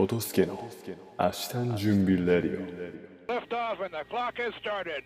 [0.00, 0.58] トトスケの
[1.18, 2.66] 明日の準備レディオ。
[3.30, 5.04] Lift off and the clock has started.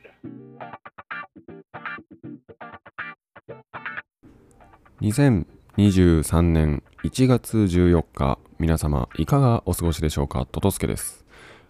[5.00, 10.46] 2023年1月14日皆様いかがお過ごしでしょうか？
[10.46, 11.24] トトスケです。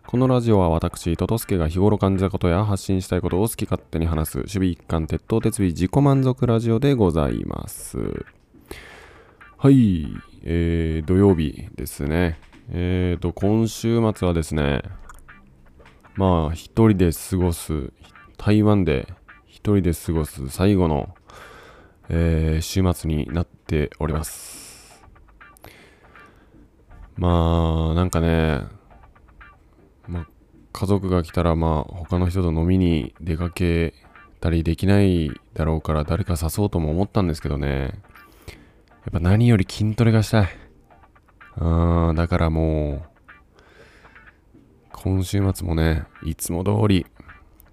[0.07, 7.97] このラジオは私トトスケが日頃感じたことや発信したいことを好き勝手に話す守備一貫鉄頭鉄尾自己満足ラジオでございます。
[9.57, 10.09] はい、
[10.43, 12.39] えー、土曜日ですね
[12.71, 14.83] えーと今週末はですね
[16.15, 17.93] まあ一人で過ごす
[18.37, 19.13] 台湾で
[19.47, 21.15] 一人で過ごす最後の
[22.09, 24.65] えー週末になっております。
[27.17, 28.63] まあ、なんかね、
[30.09, 30.27] まあ、
[30.73, 33.95] 家族が来たら、まあ、他の人と飲みに出かけ
[34.41, 37.93] たりできないだろうから、誰か誘おうとも思ったんですけどね、やっ
[39.13, 40.64] ぱ何より筋トレがしたい。
[41.57, 43.09] うん、だからもう、
[44.93, 47.07] 今週末もね、いつも通り、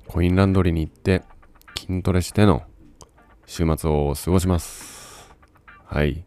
[0.08, 1.24] コインランドリーに行って、
[1.78, 2.64] 筋トレしての、
[3.46, 5.34] 週末を過ごします。
[5.86, 6.26] はい。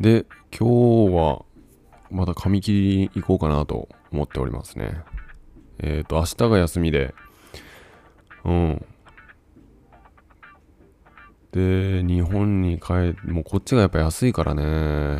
[0.00, 1.44] で、今日は
[2.10, 5.02] また髪切りに行こうかなと思っておりますね。
[5.78, 7.14] えっ、と、明日が休みで、
[8.44, 8.86] うん。
[11.52, 14.62] で、日本に帰もうこっちがやっぱ安いからね、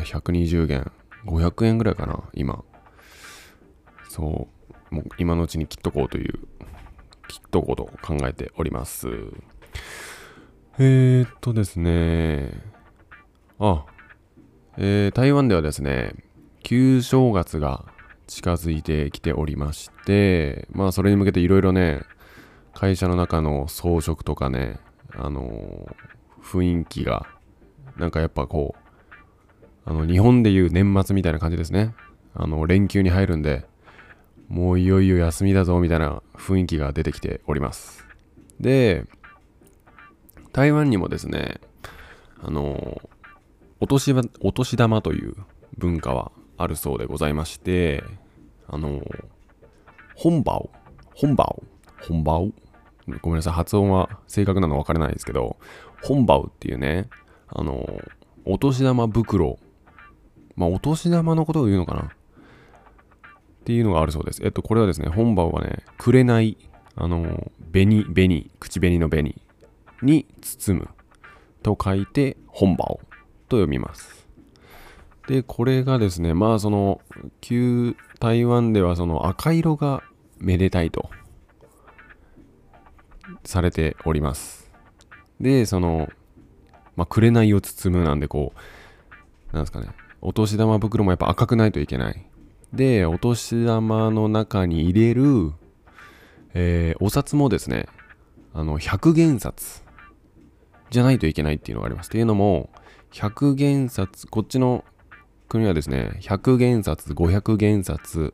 [0.05, 0.91] 120元、
[1.25, 2.63] 500円ぐらいかな、今。
[4.09, 4.47] そ
[4.91, 6.39] う、もう今のうちに切っとこうという、
[7.27, 9.07] 切っとこうと考えております。
[10.79, 12.51] えー、っとですね。
[13.59, 13.85] あ、
[14.77, 16.13] えー台湾ではですね、
[16.63, 17.85] 旧正月が
[18.27, 22.01] 近づいてきておりまして、まあそれに向けていろいろね、
[22.73, 24.79] 会社の中の装飾とかね、
[25.15, 25.95] あのー
[26.47, 27.27] 雰囲気が、
[27.97, 28.86] なんかやっぱこう、
[29.87, 31.95] あの日本でいう年末みたいな感じですね。
[32.33, 33.65] あの連休に入るんで、
[34.49, 38.05] もういよいよ休みだぞみたいな雰囲気が出てきております。
[38.59, 39.05] で、
[40.51, 41.61] 台湾にもですね、
[42.43, 43.01] あの、
[43.79, 45.35] お年お年玉という
[45.77, 48.03] 文化はあるそうでございまして、
[48.67, 49.01] あの、
[50.15, 50.69] 本場を、
[51.15, 51.63] 本場を、
[52.01, 52.49] 本場を、
[53.21, 55.55] ごめんなさい、発音は正確なの分からないですけど、
[56.03, 57.07] 本場っていうね、
[57.47, 57.87] あの、
[58.43, 59.59] お年玉袋、
[60.57, 62.01] まあ、お年玉のことを言うのかな？
[62.01, 62.09] っ
[63.63, 64.41] ていうのがあるそうです。
[64.43, 66.57] えっと、これはですね、本場はね、くれない、
[66.95, 69.39] あの、紅、紅、口紅の紅
[70.01, 70.89] に包む
[71.63, 72.99] と書いて本場を
[73.49, 74.27] と読みます。
[75.27, 77.01] で、これがですね、まあその、
[77.41, 80.01] 旧台湾ではその赤色が
[80.39, 81.09] めでたいと
[83.43, 84.71] されております。
[85.39, 86.09] で、その、
[86.95, 88.53] まあ、紅を包むなんでこ
[89.51, 89.89] う、なんですかね、
[90.21, 92.25] お年玉袋もやっぱ赤くないといけない。
[92.73, 95.53] で、お年玉の中に入れる、
[96.53, 97.87] えーお札もですね、
[98.53, 99.83] あの、100元札
[100.89, 102.07] じゃないといけないっていうのがあります。
[102.07, 102.69] っていうのも、
[103.11, 104.83] 100元札、こっちの
[105.47, 108.33] 国はですね、100元札、500元札、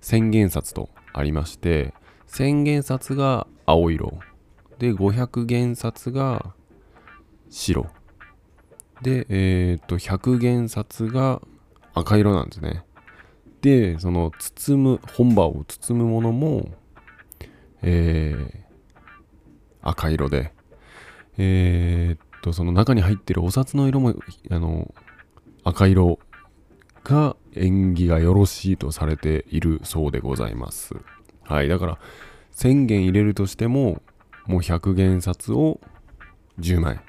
[0.00, 1.94] 1000元札とありまして、
[2.28, 4.18] 1000元札が青色。
[4.78, 6.54] で、500元札が
[7.50, 7.86] 白。
[9.02, 11.42] で、えっ、と、100元札が
[11.94, 12.84] 赤色なんですね。
[13.60, 16.68] で、その包む、本場を包むものも、
[17.82, 18.66] えー
[19.86, 20.52] 赤色で、
[21.38, 24.14] えーっと、その中に入ってるお札の色も、
[24.50, 24.92] あの、
[25.62, 26.18] 赤色
[27.04, 30.94] が縁起がよろしいとされているそうでございます。
[31.44, 31.68] はい。
[31.68, 31.98] だから、
[32.52, 34.02] 1000元入れるとしても、
[34.46, 35.80] もう100元札を
[36.58, 37.00] 10枚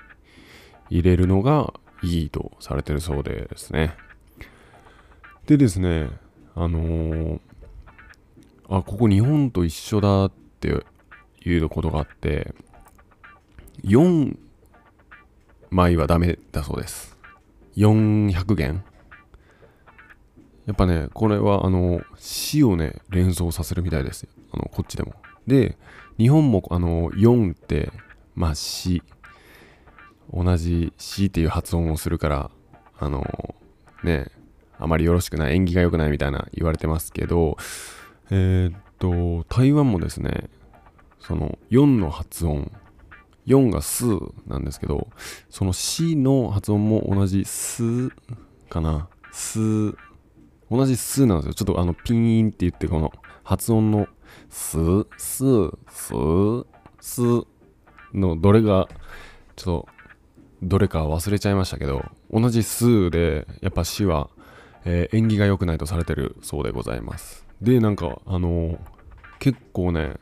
[0.89, 3.95] 入れるのがいいとされてるそうですね。
[5.45, 6.09] でですね、
[6.55, 7.39] あのー
[8.69, 10.83] あ、ここ日本と一緒だって
[11.45, 12.53] いうことがあって、
[13.83, 14.37] 4
[15.69, 17.17] 枚はダメだそうです。
[17.77, 18.83] 400元
[20.65, 24.27] やっぱね、これはあの、死をね、連想させるみたいです。
[24.51, 25.13] あの、こっちでも。
[25.45, 25.77] で、
[26.17, 27.91] 日本もあの、4って、
[28.35, 29.01] まあ死。
[30.33, 32.51] 同じ死っていう発音をするから、
[32.99, 33.55] あの、
[34.03, 34.31] ね、
[34.79, 37.57] あまりよろしくない、縁起が良くないみたいな言われてますけど、
[38.29, 40.49] えーっと、台湾もですね、
[41.19, 42.71] その4の発音、
[43.47, 44.05] 4がス
[44.47, 45.07] なんですけど、
[45.49, 48.09] その C の発音も同じス
[48.69, 49.07] かな。
[49.31, 49.95] ス、
[50.69, 51.53] 同じスなんですよ。
[51.53, 53.11] ちょっとあのピーンって言ってこの
[53.43, 54.07] 発音の
[54.49, 54.77] ス、
[55.17, 55.43] ス、
[55.89, 56.13] ス、
[56.99, 57.21] ス
[58.13, 58.87] のどれが、
[59.55, 59.96] ちょっと
[60.63, 64.29] どれか忘れちゃいましたけど、同じスで、やっぱ死は、
[64.85, 67.45] えー縁起が良くないとされてるそうでございます。
[67.61, 68.79] でなんかあのー
[69.39, 70.15] 結構ね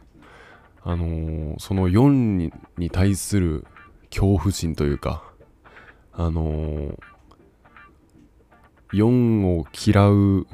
[0.83, 3.65] あのーその4にに対する
[4.09, 5.23] 恐怖心というか
[6.13, 6.97] あのー
[8.93, 10.47] 4を嫌う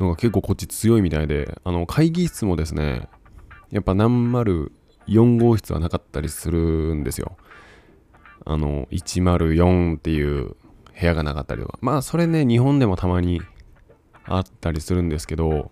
[0.00, 3.08] のが結構こっち強いみたいであの会議室もですね
[3.70, 4.72] やっぱ何丸
[5.06, 7.36] 4号室はなかったりするんですよ。
[8.44, 10.56] あの104っていう
[10.98, 11.78] 部屋がなかったりとか。
[11.80, 13.40] まあそれね日本でもたまに
[14.26, 15.70] あったりするんですけども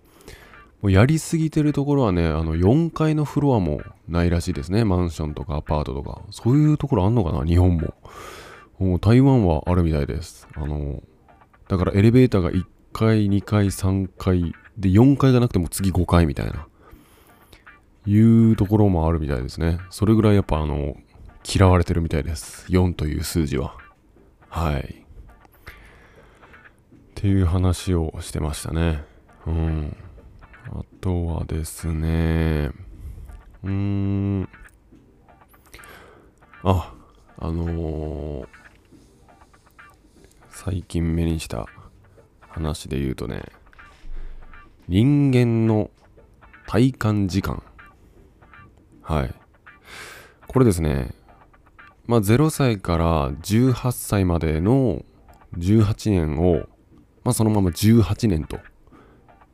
[0.88, 4.84] うやりすぎてるところはねあの4階のフロアもないらしいですね。
[4.84, 6.22] マンションとかアパートとか。
[6.30, 7.94] そういうところあんのかな日本も。
[8.78, 10.48] もう台湾はあるみたいです。
[10.56, 11.02] あの
[11.68, 16.66] だからエレベーターが1階2階3階で4階がなくても次5階みたいな。
[18.04, 19.78] いうところもあるみたいですね。
[19.90, 20.96] それぐらいやっぱあの
[21.44, 22.66] 嫌われてるみたいです。
[22.68, 23.76] 4という数字は。
[24.48, 24.82] はい。
[24.82, 24.84] っ
[27.14, 29.04] ていう話をしてましたね。
[29.46, 29.96] うん。
[30.72, 32.70] あとはですね。
[33.64, 34.48] うーん。
[36.64, 36.94] あ
[37.38, 38.46] あのー
[40.50, 41.66] 最近目にした
[42.48, 43.42] 話で言うとね
[44.86, 45.90] 人間の
[46.68, 47.64] 体感時間。
[49.02, 49.34] はい。
[50.46, 51.14] これですね。
[52.12, 55.02] まあ0歳から18歳までの
[55.56, 56.68] 18年を、
[57.24, 58.58] まあ、そのまま18年と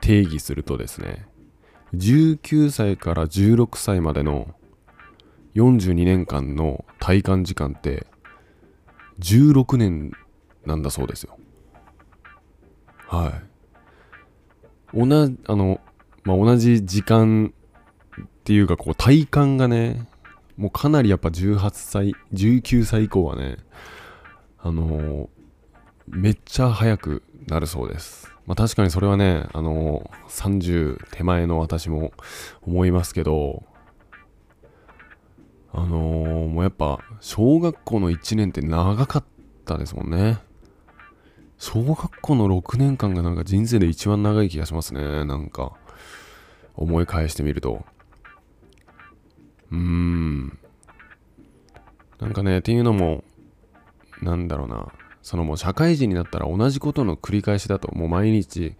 [0.00, 1.28] 定義するとですね
[1.94, 4.56] 19歳から16歳までの
[5.54, 8.08] 42年間の体感時間って
[9.20, 10.10] 16年
[10.66, 11.38] なんだそうですよ。
[13.06, 13.40] は
[14.92, 14.98] い。
[15.06, 15.80] 同じあの、
[16.24, 17.54] まあ、同じ時間
[18.20, 20.08] っていうかこう体感がね
[20.58, 23.56] もうかなりやっぱ18歳19歳以降はね
[24.58, 25.28] あのー
[26.08, 28.32] めっちゃ早くなるそうです。
[28.46, 32.12] まあ確かにそれはねあのー30手前の私も
[32.62, 33.62] 思いますけど
[35.72, 39.24] あのーもうやっぱ小学校の1年って長かっ
[39.64, 40.38] たですもんね。
[41.58, 45.72] 小学校の6年間がなんか人生で一番長い気がしますねなんか。
[46.74, 47.84] 思い返してみると。
[49.70, 50.58] うーん。
[52.20, 53.22] なんかねっていうのも
[54.22, 54.92] なんだろうな。
[55.22, 58.76] そのもう社会人になったら同じことの繰り返しだともう毎日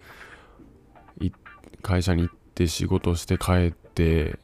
[1.81, 4.39] 会社に行って仕事して帰って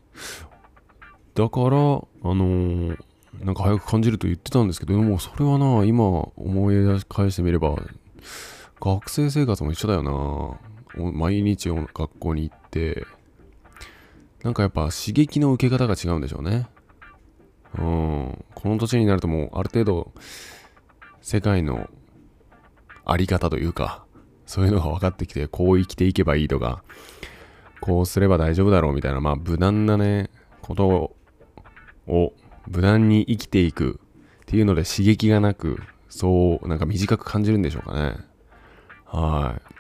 [1.34, 2.98] だからあのー
[3.44, 7.76] なんか早く感じると言ってたんですけどでもそれはな今思い出し返してみれば
[8.80, 11.12] 学生生活も一緒だよな。
[11.12, 13.06] 毎日学校に行って
[14.46, 16.68] なんかやっぱ刺激の受け方が違うんでしょうね。
[17.80, 18.46] うん。
[18.54, 20.12] この年になるともうある程度
[21.20, 21.90] 世界の
[23.06, 24.06] あり方というか
[24.46, 26.84] そういうのが分かってきてこう生きていけばいいとか
[27.82, 30.30] こうすれば大丈夫だろうみたいなまあ無難なね
[30.62, 31.16] こと
[32.06, 32.34] を
[32.68, 34.00] 無難に生きていく
[34.44, 38.18] っていうので刺激がなくそうなんか短く感じるんでしょうかね。
[39.06, 39.75] はい。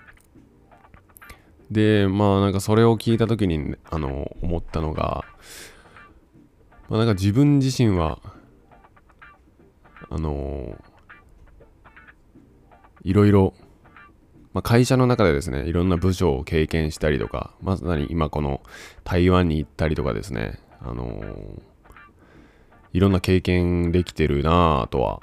[1.71, 5.25] でまあなんかそれを聞いた時にあの思ったのが、
[6.89, 8.19] まあ、なんか自分自身は
[10.09, 10.77] あの
[13.03, 13.53] いろいろ、
[14.53, 18.61] まあ、会社の中でですねいろんな部署を経験したりとかまさに今この
[19.03, 21.21] 台湾に行ったりとかですねあの
[22.93, 25.19] いろんな経験できてるなぁとは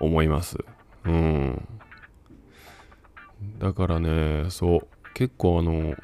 [0.00, 0.58] 思います。
[1.04, 1.68] うん。
[3.58, 4.99] だからねそう。
[5.20, 5.96] 結構あの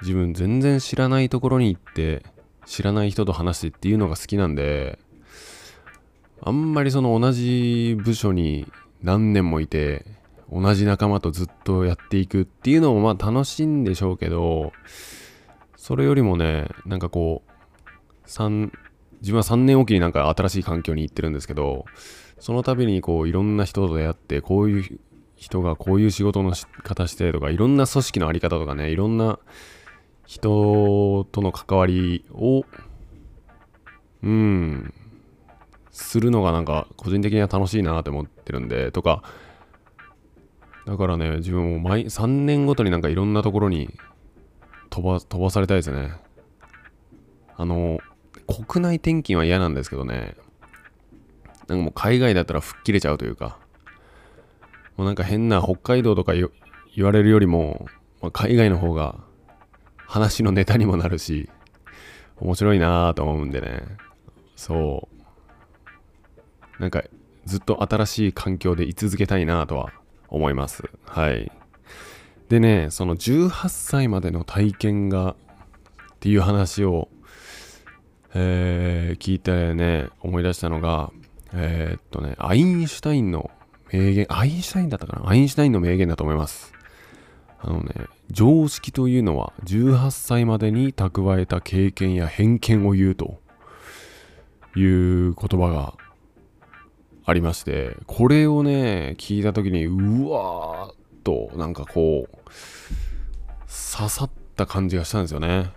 [0.00, 2.24] 自分全然知らないところに行って
[2.66, 4.98] 知らない人と話してっていうのが好きなんで
[6.40, 8.66] あんまりその同じ部署に
[9.04, 10.04] 何年もいて
[10.50, 14.72] 同じ仲間とずっとやっていくっていうのもまあ楽しいんでしょうけど
[15.76, 17.50] それよりもねなんかこう
[18.26, 18.72] 三
[19.20, 21.84] 自分は3年おきになんか新しい環境に行ってるんですけど
[22.40, 25.00] その度にこういろんな人と出会ってこういう
[25.42, 29.40] 人がこういう仕事のし方してとかいろんな組織のあり方とかねいろんな
[30.24, 32.64] 人との関わりを
[34.22, 34.94] うん
[35.90, 39.24] するのがなんか個人的には楽しいなって思ってるんでとか
[40.86, 43.92] だからね自分も毎3年ごとになんかいろんなところに
[44.90, 46.12] 飛ば飛ばされたいですね。
[47.56, 47.98] あの
[48.46, 50.36] 国内転勤は嫌なんですけどね。
[51.66, 53.58] なんかもう海外だったら吹っ切れちゃうというか。
[54.96, 56.50] もうなんか変な北海道とか言
[57.04, 57.86] われるよりも、
[58.20, 59.16] まあ、海外の方が
[60.06, 61.48] 話のネタにもなるし
[62.38, 63.82] 面白いなぁと思うんでね
[64.56, 65.08] そ
[66.78, 67.02] うなんか
[67.44, 69.92] ずっと新しい環境で居続けたいなぁとは
[70.28, 70.84] 思います。
[71.04, 71.50] はい。
[72.48, 75.32] でね、その18歳までの体験が
[76.14, 77.08] っていう話を、
[78.34, 81.12] えー聞いてね、思い出したのが、
[81.52, 83.50] えーっとね、アインシュタインの
[83.92, 85.28] 名言、アインシュタインだったかな？
[85.28, 86.72] アインシュタインの名言だと思います。
[87.60, 93.40] あのね、常識というのは18歳までに蓄えた経験や偏見を言うと
[94.74, 95.94] いう言葉が
[97.24, 102.36] ありまして、これをね、聞いたときに、うわーっと、なんかこう、
[103.94, 105.70] 刺さった感じがしたんですよね。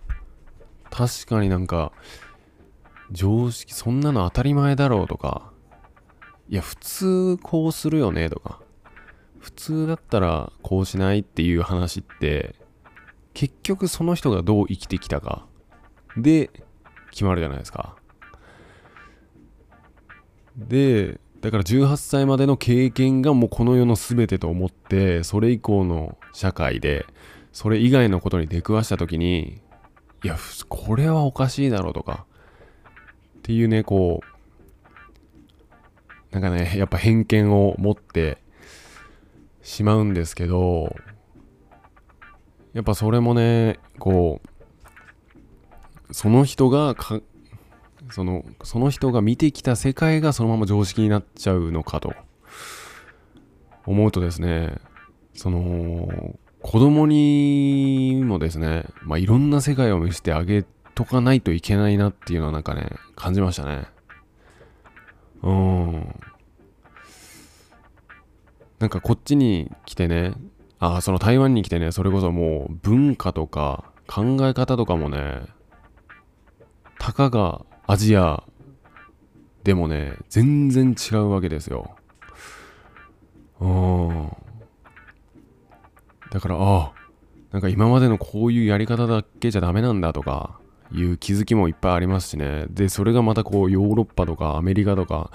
[0.90, 1.92] 確かになんか、
[3.12, 5.52] 常識、そんなの当たり前だろうとか、
[6.50, 8.60] いや、普通こうするよねとか、
[9.40, 12.56] 普通だったらこうしないっていう話って、
[13.34, 15.46] 結局その人がどう生きてきたか。
[16.18, 16.50] で
[17.12, 17.96] 決まるじゃないですか。
[20.58, 27.06] で、だから18歳までの経験がもうこの世の全てと思って、それ以降の社会で、
[27.52, 29.62] それ以外のことに出くわした時に、
[30.24, 30.38] いや、
[30.70, 32.26] これはおかしいだろうとか、
[33.38, 34.35] っていうね、こう、
[36.36, 38.40] なんかね、やっぱ偏見を持って
[39.62, 40.94] しまうんですけど、
[42.74, 44.42] やっぱそれもね、こ
[46.10, 47.22] う、その人がか、
[48.12, 52.14] その、その人が見てきた世界がそのまま常識になっちゃうのかと
[53.86, 54.76] 思うとですね、
[55.36, 60.66] その、子供にもですね、まあ、いろんな世界を見せてあげ
[60.96, 63.95] とかないといけないなっていうのはなんかね、感じましたね。
[65.46, 66.22] うん。
[68.80, 70.34] なんかこっちに来てね、
[70.80, 75.44] あ、その台湾に来てね、それこそもう文化とか考え方とかもね、
[77.00, 78.44] たかがアジア
[79.64, 81.96] でもね、全然違うわけですよ。
[83.60, 84.32] うん。
[86.32, 86.92] だから、あ
[87.52, 90.60] なんか今までのこういうやり方だけじゃダメなんだとか
[90.92, 92.66] いう気づきもいっぱいありますしね。
[92.70, 95.32] で、それがまたこうヨーロッパとかアメリカとか、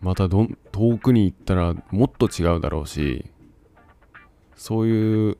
[0.00, 3.26] またど遠くに行ったらもっと違うだろうし、
[4.56, 5.36] そういう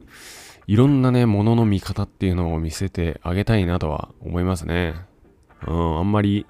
[0.66, 4.94] いろんなね、ものの見方っていうのを見せてあげたいなとは思いますね。
[5.66, 6.46] うん、あんまり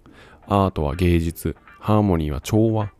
[0.46, 2.92] art は芸術、 harmony は調和。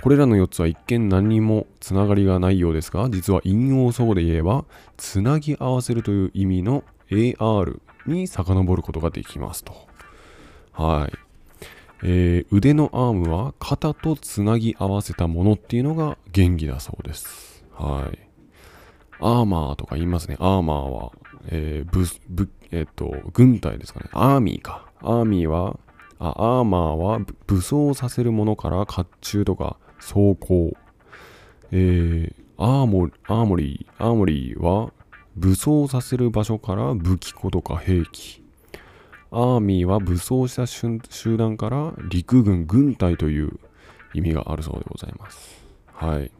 [0.00, 4.64] これらの4つは一見何にもつながりがないようですが、実は印欧祖語で言えば、
[4.96, 9.74] つなぎ合わせるという意味の AR に遡ることができますと。
[10.72, 11.12] はい。
[12.04, 17.64] えー腕の arm は肩とつなぎ合わせたものっていうのが原義だそうです。
[17.74, 18.18] はい。
[19.18, 20.36] アーマーとか言いますね。
[20.38, 21.10] アーマーは、
[21.48, 24.10] えー、武、武、えっ、と、軍隊ですかね。
[24.12, 24.87] アーミーか。
[25.00, 25.78] アーミーは、
[26.18, 30.72] あアーマーは武装させるものから甲冑とか装甲。
[31.70, 34.92] えー、アーモ、アーモリー、アーモリーは
[35.36, 38.42] 武装させる場所から武器庫とか兵器。
[39.30, 43.60] アーミーは武装した集集団から陸軍、軍隊という
[44.14, 45.64] 意味があるそうでございます。
[45.92, 46.32] はい。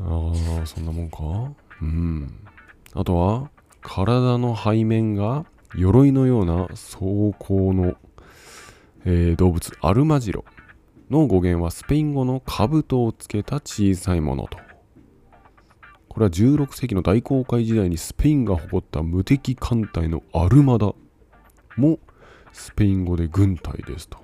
[0.00, 0.32] あ
[0.62, 1.54] あ、そんなもんか？
[1.80, 2.46] うん。
[2.92, 3.50] あとは、
[3.86, 7.94] 体の背面が鎧のような装甲の、
[9.04, 10.44] えー動物、アルマジロ
[11.08, 14.58] の語源はスペイン語の兜をつけた小さいものと。
[16.08, 20.92] これは16世紀の大航海時代にスペインが誇った無敵艦隊のアルマダ
[21.76, 22.00] も
[22.52, 24.18] スペイン語で軍隊ですと。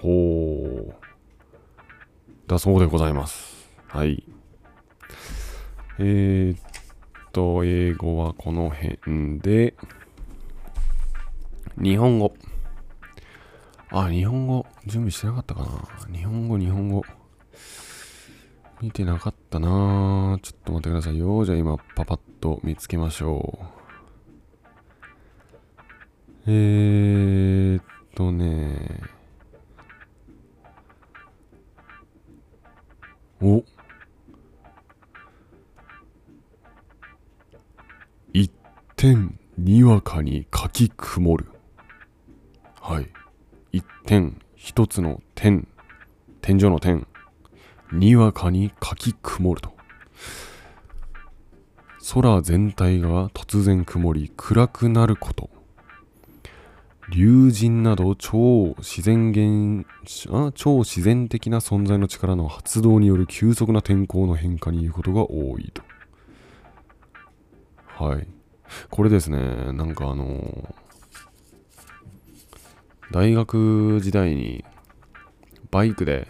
[0.00, 0.94] ほう。
[2.46, 3.68] だそうでございます。
[3.88, 4.22] はい。
[5.98, 6.67] えー、
[7.38, 9.74] と、英語はこの辺で、
[11.80, 12.34] 日本語。
[13.90, 16.12] あ、日本語、準備してなかったかな。
[16.12, 17.04] 日本語、日本語。
[18.80, 21.44] 見てなかったなちょっと待ってくださいよ。
[21.44, 23.66] じゃあ今、パパッと見つけましょう。
[26.46, 29.02] えーっとね
[33.42, 33.62] お
[40.22, 41.46] にかき曇る。
[42.80, 43.10] はい。
[43.72, 45.68] 一点一つの点。
[46.40, 47.06] 天井の点。
[47.92, 49.72] にわかにかき曇ると。
[52.14, 55.50] 空全体が突然曇り暗くなること。
[57.10, 59.86] 竜神など超自然現
[60.30, 65.82] あ超自然的な存在の力の発動による急速な天候の変化にいうことが多いと。
[67.86, 68.28] はい。
[68.90, 69.72] これですね。
[69.72, 70.74] なんかあの
[73.10, 74.64] 大学時代に
[75.70, 76.28] バイクで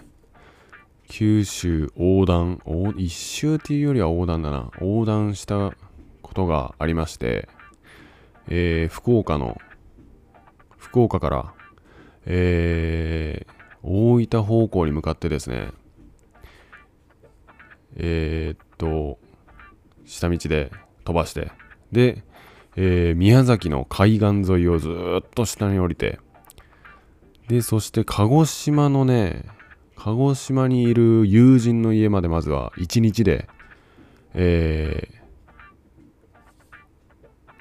[1.08, 2.60] 九州横断
[2.96, 4.70] 一周っていうよりは横断だな。
[4.80, 5.72] 横断した
[6.22, 7.48] ことがありまして、
[8.48, 9.58] えー福岡の
[10.76, 11.54] 福岡から、
[12.26, 15.70] えー大分方向に向かってですね
[17.96, 19.18] えーっと
[20.04, 20.72] 下道で
[21.04, 21.52] 飛ばして
[21.92, 22.24] で、
[22.76, 24.88] えー宮崎の海岸沿いをず
[25.20, 26.18] っと下に降りて
[27.48, 29.44] でそして鹿児島のね
[29.96, 33.48] 鹿児島にいる友人の家までまずは1日で、
[34.34, 35.18] えー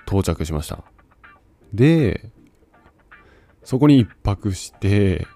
[0.08, 0.84] 到着しました。
[1.74, 2.32] で
[3.64, 5.28] そこに一泊して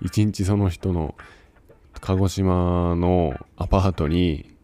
[0.00, 1.16] 一日その人の
[2.00, 4.56] 鹿児島のアパートに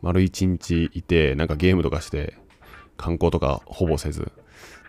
[0.00, 2.36] 丸一日いてなんかゲームとかして
[3.02, 4.30] 観光とかほぼせず。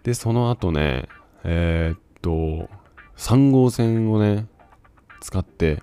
[0.04, 1.08] でその後ね
[1.44, 2.70] えーっと
[3.18, 4.48] 3号線をね
[5.22, 5.82] 使って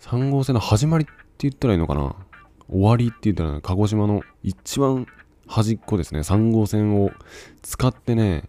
[0.00, 2.16] 3号線の始まりって言ったらいいのかな？
[2.68, 5.06] 終わりって言ったら鹿児島の一番
[5.46, 6.20] 端っこですね。
[6.20, 7.10] 3号線を
[7.62, 8.48] 使ってね、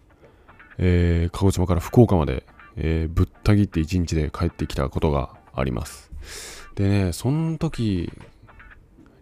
[0.78, 2.44] えー鹿児島から福岡まで、
[2.76, 6.10] えーぶった切って1日で帰ってきたことがあります。
[6.74, 8.12] でねその時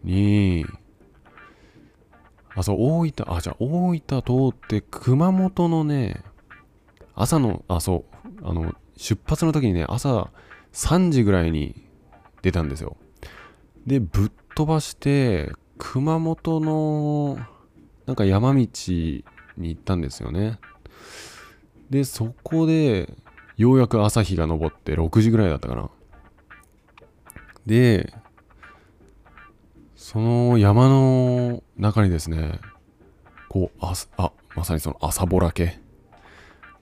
[0.05, 0.65] に
[2.57, 6.23] あそう大分あじゃあ大分通って熊本のね
[7.15, 10.31] 朝のあそうあの出発の時にね朝
[10.73, 11.87] 3時ぐらいに
[12.43, 12.97] 出たんですよ。
[13.87, 17.39] でぶっ飛ばして熊本の
[18.07, 19.23] なんか山道に
[19.59, 20.59] 行ったんですよね。
[21.91, 23.15] でそこで
[23.57, 25.91] ようやく朝日が昇って6時ぐらいだったかな。
[27.65, 28.13] で
[30.09, 32.61] その山の中にですね
[33.49, 35.81] こうああまさにその朝ぼらけ。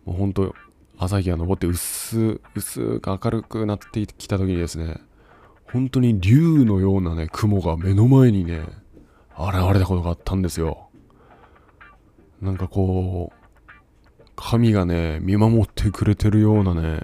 [0.05, 0.55] もうほんと
[0.99, 5.01] 朝日が昇って薄薄く明るくなってきた時にですね
[5.73, 8.59] 本当に竜のようなね雲が目の前にね
[9.39, 10.91] 現れたことがあったんですよ。
[12.43, 17.01] なんかこう神がね見守ってくれてるようなね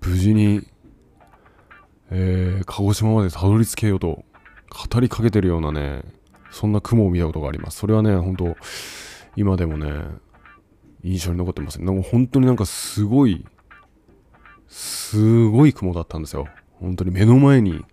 [0.00, 0.66] 無事に、
[2.10, 4.24] えー鹿児島までたどり着けようと
[4.74, 6.02] 語りかけてるようなね
[6.50, 8.56] そんな雲を見たことがありますそれはね本当
[9.36, 9.88] 今でもね
[11.04, 11.84] 印象に残ってますね。
[11.84, 13.44] なんか本当になんかすごい、
[14.68, 16.48] すごい雲だったんですよ。
[16.80, 17.84] 本当に目の前に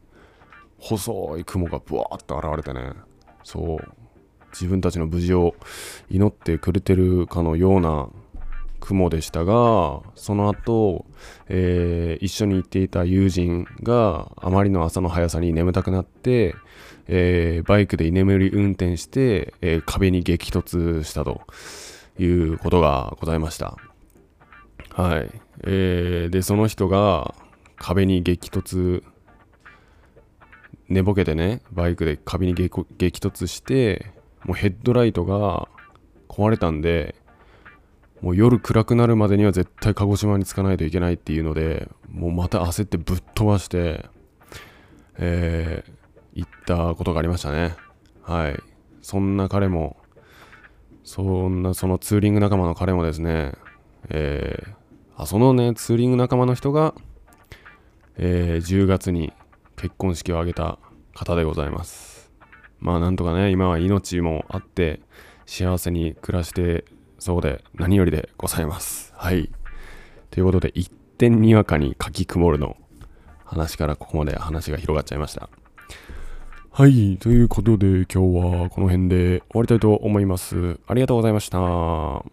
[0.79, 2.93] 細い雲がブワーッと現れてね、
[3.43, 3.77] そう、
[4.53, 5.55] 自分たちの無事を
[6.09, 8.07] 祈ってくれてるかのような
[8.81, 11.05] 雲でしたが、その後、
[11.47, 16.55] えー一緒に行っていた友人があまりの朝の速さに眠たくなって、
[17.07, 21.41] えーバイクで居眠り運転して、えー壁に激突したと。
[22.19, 23.77] いうことがございました。
[24.89, 25.41] はい。
[25.63, 27.33] えーで、その人が
[27.77, 29.03] 壁に激突、
[30.89, 34.11] 寝ぼけてね、バイクで壁に激突して、
[34.43, 35.67] もうヘッドライトが
[36.27, 37.15] 壊れたんで、
[38.21, 44.05] もう夜暗くなるまでには絶対鹿児島に着かないといけないっていうので、もうまた焦ってぶっ飛ばして、
[45.17, 46.01] えー
[46.33, 47.75] 行ったことがありましたね。
[48.21, 48.59] はい。
[49.01, 49.97] そんな彼も、
[51.03, 53.53] そんなそのツーリング仲間の彼もですね、
[54.09, 54.81] えー
[55.21, 56.95] あそのねツーリング仲間の人が、
[58.17, 59.33] えー10月に
[59.75, 60.79] 結婚式を挙げた
[61.13, 62.31] 方でございます
[62.79, 65.01] まあなんとかね今は命もあって
[65.45, 66.85] 幸せに暮らして
[67.21, 69.51] そうで何よりでございますはい
[70.31, 72.75] ということで一点にわかにかき曇るの
[73.45, 75.47] 話からここまで話が広がっちゃいました
[76.71, 80.79] はい、ということで今日はこの辺で終わりたいと思います。
[80.87, 82.23] ありがとうございました。